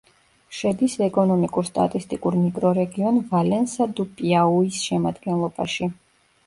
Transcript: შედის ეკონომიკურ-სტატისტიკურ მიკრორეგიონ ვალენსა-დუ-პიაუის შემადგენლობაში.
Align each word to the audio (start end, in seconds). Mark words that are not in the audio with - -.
შედის 0.59 0.95
ეკონომიკურ-სტატისტიკურ 1.07 2.39
მიკრორეგიონ 2.47 3.23
ვალენსა-დუ-პიაუის 3.29 4.83
შემადგენლობაში. 4.89 5.95